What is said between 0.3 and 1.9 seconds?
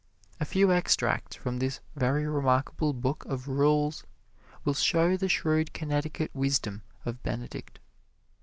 A few extracts from this